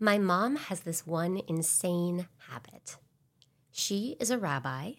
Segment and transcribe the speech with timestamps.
[0.00, 2.98] My mom has this one insane habit.
[3.72, 4.92] She is a rabbi.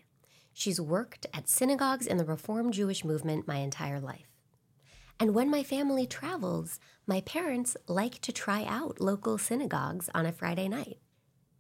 [0.52, 4.28] She's worked at synagogues in the Reform Jewish movement my entire life.
[5.18, 10.34] And when my family travels, my parents like to try out local synagogues on a
[10.34, 10.98] Friday night.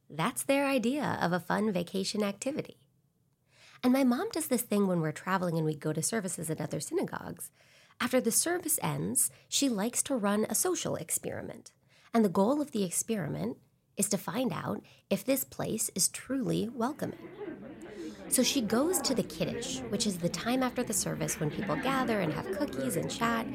[0.09, 2.81] That's their idea of a fun vacation activity.
[3.81, 6.59] And my mom does this thing when we're traveling and we go to services at
[6.59, 7.51] other synagogues.
[8.01, 11.71] After the service ends, she likes to run a social experiment.
[12.13, 13.57] And the goal of the experiment
[13.97, 17.19] is to find out if this place is truly welcoming.
[18.29, 21.75] So she goes to the Kiddush, which is the time after the service when people
[21.75, 23.45] gather and have cookies and chat.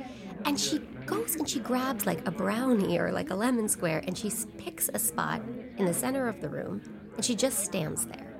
[0.44, 4.16] And she goes and she grabs like a brownie or like a lemon square and
[4.18, 5.42] she picks a spot
[5.76, 6.82] in the center of the room
[7.16, 8.34] and she just stands there.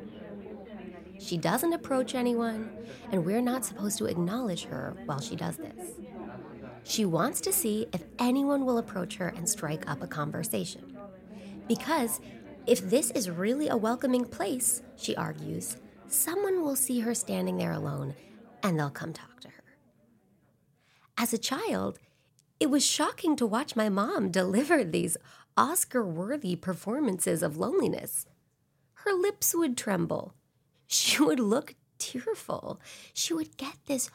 [1.19, 2.71] She doesn't approach anyone,
[3.11, 5.93] and we're not supposed to acknowledge her while she does this.
[6.85, 10.97] She wants to see if anyone will approach her and strike up a conversation.
[11.67, 12.21] Because
[12.67, 17.73] if this is really a welcoming place, she argues, someone will see her standing there
[17.73, 18.15] alone
[18.63, 19.65] and they'll come talk to her.
[21.17, 21.99] As a child,
[22.61, 25.17] it was shocking to watch my mom deliver these
[25.57, 28.27] Oscar worthy performances of loneliness.
[28.95, 30.35] Her lips would tremble.
[30.87, 32.81] She would look tearful.
[33.13, 34.11] She would get this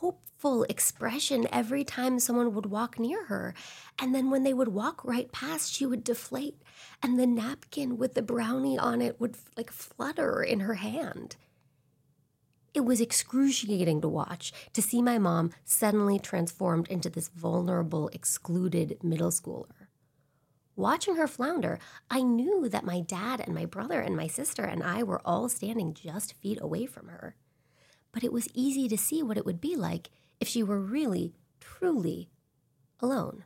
[0.00, 3.54] hopeful expression every time someone would walk near her.
[3.98, 6.60] And then when they would walk right past, she would deflate,
[7.02, 11.36] and the napkin with the brownie on it would like flutter in her hand.
[12.74, 18.98] It was excruciating to watch to see my mom suddenly transformed into this vulnerable, excluded
[19.02, 19.86] middle schooler.
[20.76, 21.78] Watching her flounder,
[22.10, 25.48] I knew that my dad and my brother and my sister and I were all
[25.48, 27.36] standing just feet away from her.
[28.14, 31.34] But it was easy to see what it would be like if she were really,
[31.58, 32.28] truly
[33.00, 33.44] alone.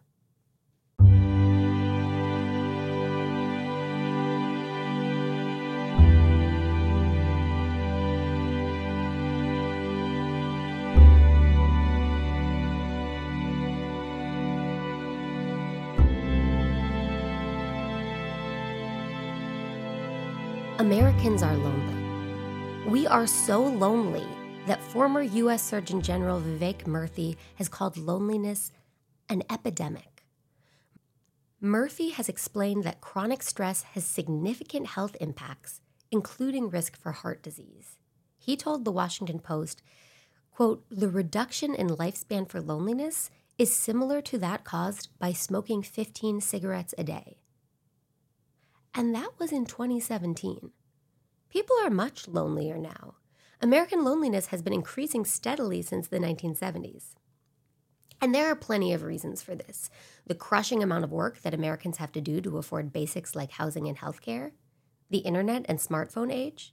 [20.79, 21.95] Americans are lonely.
[22.87, 24.27] We are so lonely
[24.69, 25.63] that former U.S.
[25.63, 28.71] Surgeon General Vivek Murthy has called loneliness
[29.31, 30.25] an epidemic.
[31.63, 35.81] Murthy has explained that chronic stress has significant health impacts,
[36.11, 37.97] including risk for heart disease.
[38.37, 39.83] He told the Washington Post,
[40.51, 46.43] quote, the reduction in lifespan for loneliness is similar to that caused by smoking 15
[46.43, 47.39] cigarettes a day.
[48.95, 50.73] And that was in 2017.
[51.49, 53.15] People are much lonelier now.
[53.61, 57.15] American loneliness has been increasing steadily since the 1970s.
[58.21, 59.91] And there are plenty of reasons for this.
[60.27, 63.89] The crushing amount of work that Americans have to do to afford basics like housing
[63.89, 64.53] and healthcare,
[65.11, 66.73] the internet and smartphone age,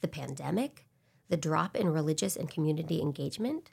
[0.00, 0.86] the pandemic,
[1.28, 3.70] the drop in religious and community engagement.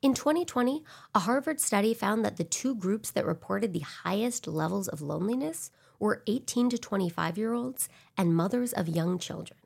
[0.00, 0.84] In 2020,
[1.14, 5.70] a Harvard study found that the two groups that reported the highest levels of loneliness
[5.98, 9.58] were 18 to 25 year olds and mothers of young children.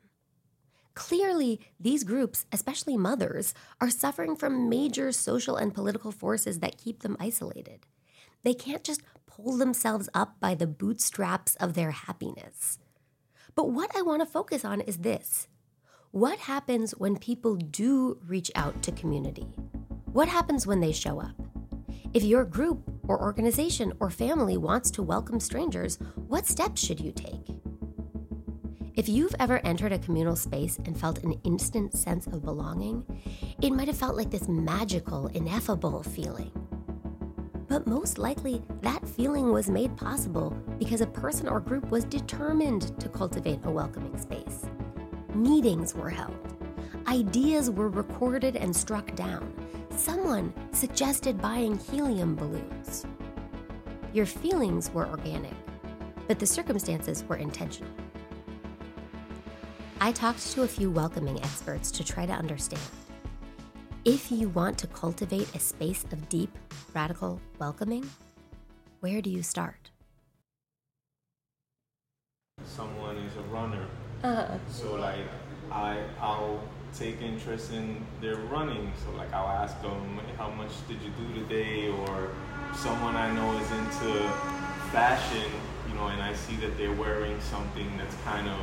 [0.99, 7.03] Clearly, these groups, especially mothers, are suffering from major social and political forces that keep
[7.03, 7.85] them isolated.
[8.43, 12.79] They can't just pull themselves up by the bootstraps of their happiness.
[13.55, 15.47] But what I want to focus on is this
[16.11, 19.47] what happens when people do reach out to community?
[20.11, 21.35] What happens when they show up?
[22.13, 27.13] If your group or organization or family wants to welcome strangers, what steps should you
[27.13, 27.47] take?
[28.99, 33.05] If you've ever entered a communal space and felt an instant sense of belonging,
[33.61, 36.51] it might have felt like this magical, ineffable feeling.
[37.69, 42.99] But most likely, that feeling was made possible because a person or group was determined
[42.99, 44.65] to cultivate a welcoming space.
[45.33, 46.35] Meetings were held,
[47.07, 49.53] ideas were recorded and struck down.
[49.91, 53.05] Someone suggested buying helium balloons.
[54.11, 55.55] Your feelings were organic,
[56.27, 57.89] but the circumstances were intentional.
[60.01, 62.81] I talked to a few welcoming experts to try to understand.
[64.05, 66.57] If you want to cultivate a space of deep,
[66.95, 68.09] radical welcoming,
[69.01, 69.91] where do you start?
[72.63, 73.85] Someone is a runner.
[74.23, 74.57] Uh-huh.
[74.69, 75.27] So like
[75.69, 76.61] I I'll
[76.97, 78.93] take interest in their running.
[79.03, 82.31] So like I'll ask them how much did you do today or
[82.73, 84.29] someone I know is into
[84.93, 85.51] fashion,
[85.89, 88.59] you know, and I see that they're wearing something that's kind of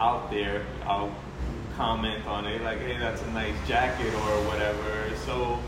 [0.00, 1.14] out there, I'll
[1.76, 5.14] comment on it like, hey, that's a nice jacket or whatever.
[5.26, 5.58] So,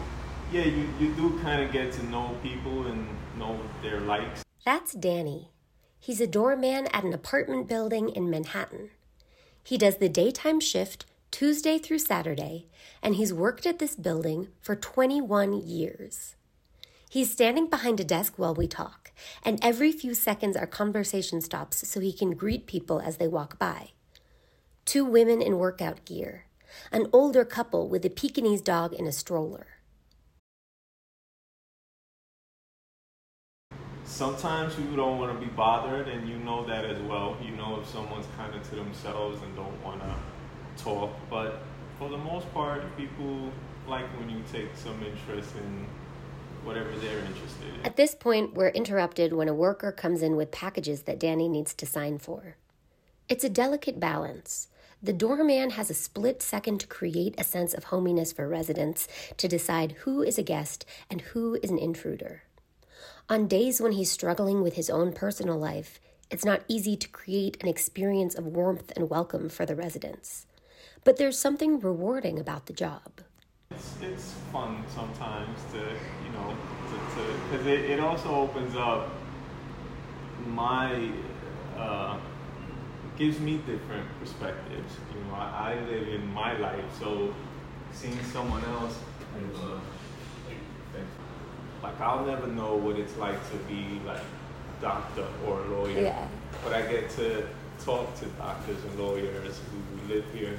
[0.50, 3.06] yeah, you, you do kind of get to know people and
[3.38, 4.42] know their likes.
[4.64, 5.50] That's Danny.
[6.00, 8.90] He's a doorman at an apartment building in Manhattan.
[9.62, 12.66] He does the daytime shift Tuesday through Saturday,
[13.02, 16.34] and he's worked at this building for 21 years.
[17.08, 19.12] He's standing behind a desk while we talk,
[19.44, 23.58] and every few seconds our conversation stops so he can greet people as they walk
[23.58, 23.90] by.
[24.84, 26.46] Two women in workout gear,
[26.90, 29.66] an older couple with a Pekingese dog in a stroller.
[34.12, 37.36] sometimes you don't want to be bothered, and you know that as well.
[37.44, 41.10] You know if someone's kind of to themselves and don't want to talk.
[41.30, 41.62] But
[41.98, 43.50] for the most part, people
[43.88, 45.86] like when you take some interest in
[46.62, 47.84] whatever they're interested in.
[47.84, 51.74] At this point, we're interrupted when a worker comes in with packages that Danny needs
[51.74, 52.56] to sign for.
[53.28, 54.68] It's a delicate balance.
[55.04, 59.48] The doorman has a split second to create a sense of hominess for residents, to
[59.48, 62.44] decide who is a guest and who is an intruder.
[63.28, 65.98] On days when he's struggling with his own personal life,
[66.30, 70.46] it's not easy to create an experience of warmth and welcome for the residents.
[71.02, 73.22] But there's something rewarding about the job.
[73.72, 76.56] It's, it's fun sometimes to, you know,
[77.50, 79.12] because it, it also opens up
[80.46, 81.10] my,
[81.76, 82.20] uh,
[83.16, 84.96] gives me different perspectives.
[85.14, 87.34] You know, I, I live in my life, so
[87.92, 88.98] seeing someone else,
[89.56, 89.78] uh,
[91.82, 96.00] like I'll never know what it's like to be like a doctor or a lawyer.
[96.00, 96.28] Yeah.
[96.64, 97.46] But I get to
[97.84, 100.58] talk to doctors and lawyers who live here.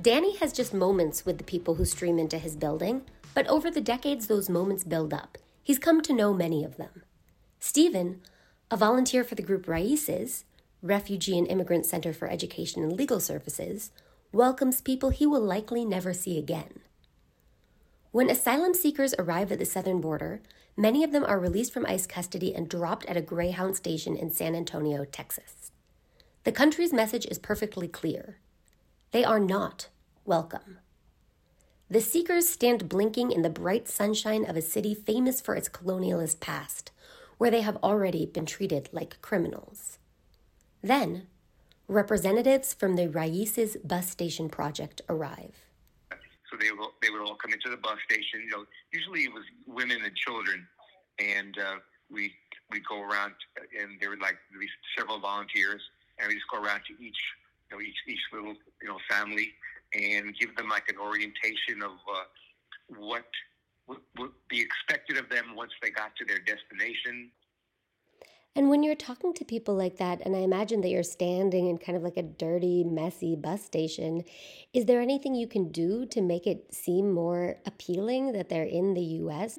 [0.00, 3.02] Danny has just moments with the people who stream into his building,
[3.34, 5.38] but over the decades, those moments build up.
[5.62, 7.02] He's come to know many of them.
[7.64, 8.20] Stephen,
[8.72, 10.42] a volunteer for the group Raices,
[10.82, 13.92] Refugee and Immigrant Center for Education and Legal Services,
[14.32, 16.80] welcomes people he will likely never see again.
[18.10, 20.42] When asylum seekers arrive at the southern border,
[20.76, 24.32] many of them are released from ICE custody and dropped at a Greyhound station in
[24.32, 25.70] San Antonio, Texas.
[26.42, 28.38] The country's message is perfectly clear
[29.12, 29.86] they are not
[30.24, 30.78] welcome.
[31.88, 36.40] The seekers stand blinking in the bright sunshine of a city famous for its colonialist
[36.40, 36.90] past,
[37.38, 39.98] where they have already been treated like criminals.
[40.82, 41.26] Then,
[41.88, 45.54] representatives from the Raices bus station project arrive.
[46.10, 48.42] So they will, they would all come into the bus station.
[48.44, 50.66] You know, usually it was women and children,
[51.18, 51.76] and uh,
[52.10, 52.32] we
[52.70, 53.34] we go around,
[53.78, 54.36] and there were like
[54.96, 55.80] several volunteers,
[56.18, 57.16] and we just go around to each
[57.70, 59.52] you know each each little you know family
[59.94, 62.24] and give them like an orientation of uh,
[62.98, 63.24] what
[63.88, 67.30] would be expected of them once they got to their destination
[68.54, 71.78] and when you're talking to people like that, and I imagine that you're standing in
[71.78, 74.24] kind of like a dirty, messy bus station,
[74.74, 78.92] is there anything you can do to make it seem more appealing that they're in
[78.92, 79.58] the U.S.?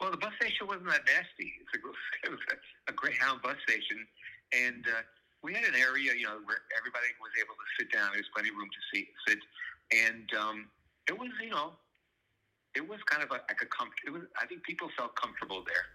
[0.00, 1.52] Well, the bus station wasn't that nasty.
[1.62, 4.04] It's a, it was a, a Greyhound bus station,
[4.52, 5.02] and uh,
[5.44, 8.10] we had an area, you know, where everybody was able to sit down.
[8.12, 9.38] There's plenty of room to see, sit,
[9.94, 10.66] and um,
[11.08, 11.78] it was, you know,
[12.76, 13.96] it was kind of a, like a comfort.
[14.06, 15.86] It was, I think people felt comfortable there.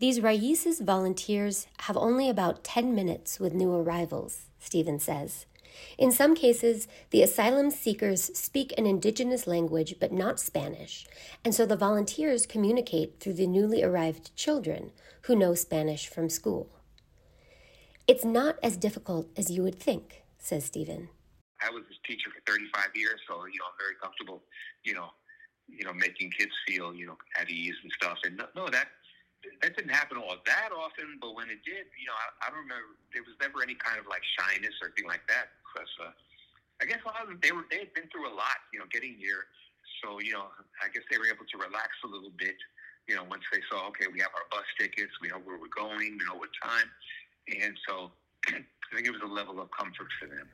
[0.00, 5.46] These Raices volunteers have only about 10 minutes with new arrivals, Stephen says.
[5.96, 11.06] In some cases, the asylum seekers speak an indigenous language but not Spanish,
[11.44, 14.90] and so the volunteers communicate through the newly arrived children
[15.22, 16.68] who know Spanish from school.
[18.08, 21.08] It's not as difficult as you would think, says Stephen.
[21.62, 24.42] I was a teacher for 35 years, so you know I'm very comfortable,
[24.82, 25.10] you know,
[25.76, 28.18] you know, making kids feel you know at ease and stuff.
[28.24, 28.88] And no, no that
[29.62, 32.64] that didn't happen all that often, but when it did, you know, I, I don't
[32.64, 32.96] remember.
[33.12, 36.12] There was never any kind of like shyness or anything like that because uh,
[36.80, 38.78] I guess a lot of them they were they had been through a lot, you
[38.78, 39.48] know, getting here.
[40.02, 42.56] So you know, I guess they were able to relax a little bit.
[43.08, 45.72] You know, once they saw, okay, we have our bus tickets, we know where we're
[45.72, 46.86] going, we know what time,
[47.48, 48.12] and so
[48.48, 48.62] I
[48.94, 50.48] think it was a level of comfort for them.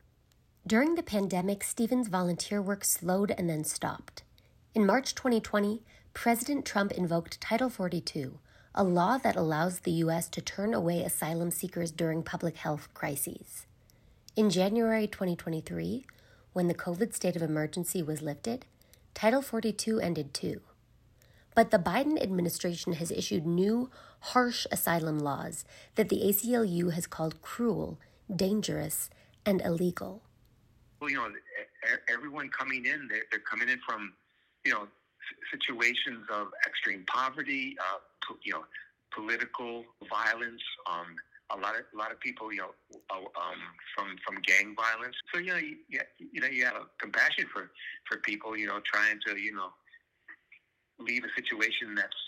[0.66, 4.23] During the pandemic, Stephen's volunteer work slowed and then stopped.
[4.76, 5.80] In March 2020,
[6.12, 8.38] President Trump invoked Title 42
[8.75, 10.28] a law that allows the U.S.
[10.28, 13.64] to turn away asylum seekers during public health crises.
[14.37, 16.04] In January 2023,
[16.52, 18.66] when the COVID state of emergency was lifted,
[19.14, 20.61] Title 42 ended too.
[21.54, 23.88] But the Biden administration has issued new,
[24.21, 25.64] harsh asylum laws
[25.95, 29.09] that the ACLU has called cruel, dangerous,
[29.47, 30.21] and illegal.
[31.00, 31.30] Well, you know,
[32.12, 34.12] everyone coming in, they're, coming in from,
[34.66, 34.88] you know,
[35.50, 38.64] situations of extreme poverty, uh, you know,
[39.14, 40.62] political violence.
[40.90, 41.14] Um,
[41.50, 42.73] a lot of a lot of people, you know,
[43.11, 43.61] uh, um,
[43.94, 45.14] from from gang violence.
[45.32, 45.76] So you know, you,
[46.18, 47.70] you know, you have a compassion for
[48.08, 49.70] for people, you know, trying to you know
[50.99, 52.23] leave a situation that's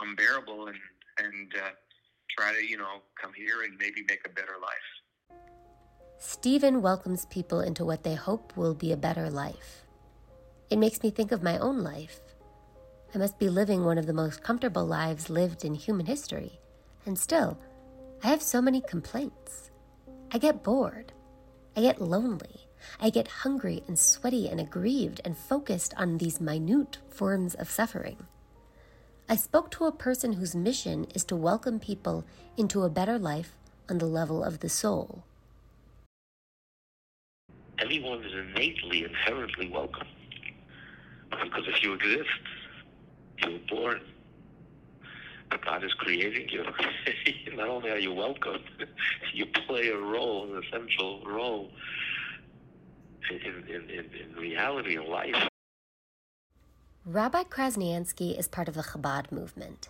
[0.00, 0.78] unbearable and
[1.18, 1.70] and uh,
[2.38, 5.38] try to you know come here and maybe make a better life.
[6.18, 9.86] Stephen welcomes people into what they hope will be a better life.
[10.70, 12.20] It makes me think of my own life.
[13.12, 16.60] I must be living one of the most comfortable lives lived in human history,
[17.04, 17.58] and still,
[18.22, 19.72] I have so many complaints.
[20.30, 21.12] I get bored.
[21.76, 22.68] I get lonely.
[23.00, 28.28] I get hungry and sweaty and aggrieved and focused on these minute forms of suffering.
[29.28, 32.24] I spoke to a person whose mission is to welcome people
[32.56, 33.56] into a better life
[33.88, 35.24] on the level of the soul.
[37.80, 40.06] Everyone is innately, inherently welcome.
[41.30, 42.28] Because if you exist,
[43.38, 44.00] you were born.
[45.64, 46.64] God is creating you.
[47.56, 48.62] Not only are you welcome,
[49.34, 51.70] you play a role, an essential role
[53.30, 55.48] in, in, in, in reality of life.
[57.04, 59.88] Rabbi Krasniansky is part of the Chabad movement.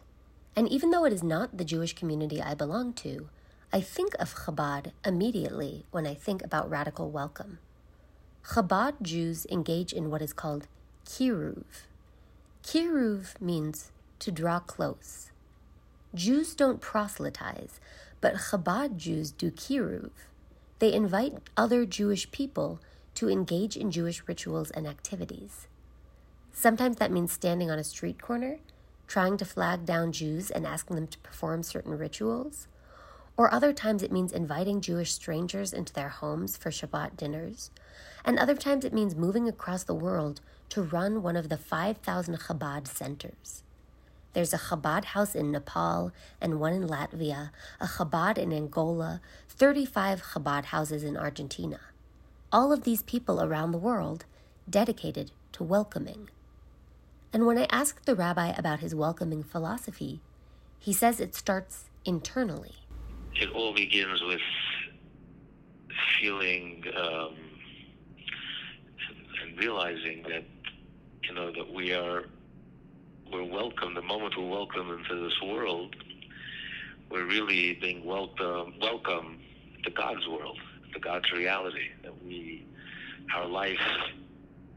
[0.57, 3.29] And even though it is not the Jewish community I belong to,
[3.73, 7.59] I think of Chabad immediately when I think about radical welcome.
[8.45, 10.67] Chabad Jews engage in what is called
[11.11, 11.65] kiruv.
[12.63, 13.91] Kiruv means
[14.21, 15.33] to draw close.
[16.15, 17.81] Jews don't proselytize,
[18.21, 20.11] but Chabad Jews do kiruv.
[20.79, 22.79] They invite other Jewish people
[23.17, 25.67] to engage in Jewish rituals and activities.
[26.53, 28.59] Sometimes that means standing on a street corner,
[29.09, 32.69] trying to flag down Jews and asking them to perform certain rituals.
[33.37, 37.73] Or other times it means inviting Jewish strangers into their homes for Shabbat dinners.
[38.25, 40.41] And other times it means moving across the world
[40.71, 43.63] to run one of the 5,000 Chabad centers.
[44.33, 47.51] There's a Chabad house in Nepal and one in Latvia,
[47.81, 51.81] a Chabad in Angola, 35 Chabad houses in Argentina.
[52.53, 54.25] All of these people around the world
[54.69, 56.31] dedicated to welcoming.
[57.33, 60.21] And when I asked the rabbi about his welcoming philosophy,
[60.79, 62.75] he says it starts internally.
[63.35, 64.41] It all begins with
[66.21, 67.35] feeling um,
[69.43, 70.45] and realizing that
[71.23, 72.25] you know that we are
[73.33, 73.95] we're welcome.
[73.95, 75.95] The moment we're welcome into this world,
[77.11, 79.39] we're really being welcome welcome
[79.85, 80.59] to God's world,
[80.95, 81.89] to God's reality.
[82.03, 82.67] That we
[83.35, 83.79] our life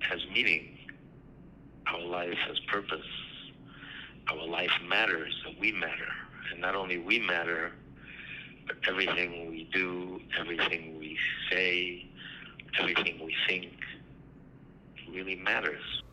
[0.01, 0.77] has meaning
[1.87, 3.05] our life has purpose.
[4.29, 6.07] Our life matters, and we matter.
[6.51, 7.71] And not only we matter,
[8.67, 11.17] but everything we do, everything we
[11.51, 12.05] say,
[12.79, 13.73] everything we think
[15.11, 16.03] really matters.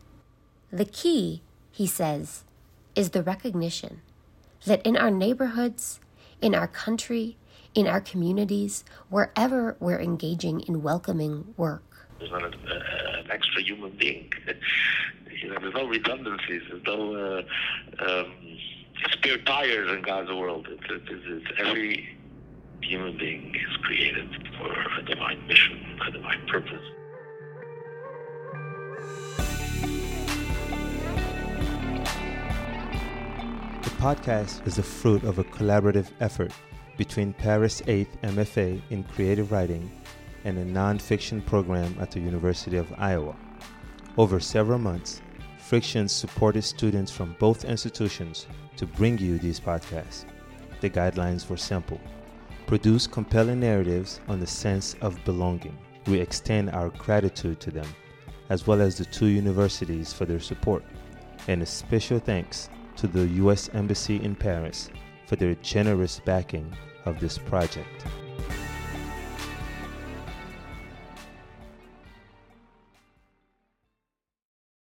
[0.71, 2.43] The key, he says,
[2.95, 4.01] is the recognition
[4.65, 5.99] that in our neighborhoods,
[6.41, 7.37] in our country,
[7.73, 13.63] in our communities, wherever we're engaging in welcoming work, there's not a, a, an extra
[13.63, 14.31] human being
[15.41, 16.61] You know, there's no redundancies.
[16.69, 18.33] There's no uh, um,
[19.11, 20.67] spare tires in God's world.
[21.57, 22.17] Every
[22.81, 26.83] human being is created for a divine mission, a divine purpose.
[34.01, 36.51] Podcast is the fruit of a collaborative effort
[36.97, 39.91] between Paris 8th MFA in creative writing
[40.43, 43.35] and a nonfiction program at the University of Iowa.
[44.17, 45.21] Over several months,
[45.59, 50.25] Frictions supported students from both institutions to bring you these podcasts.
[50.79, 52.01] The guidelines were simple
[52.65, 55.77] produce compelling narratives on the sense of belonging.
[56.07, 57.87] We extend our gratitude to them,
[58.49, 60.83] as well as the two universities for their support,
[61.47, 62.67] and a special thanks
[63.01, 63.67] to the U.S.
[63.73, 64.91] Embassy in Paris
[65.25, 66.71] for their generous backing
[67.05, 68.05] of this project.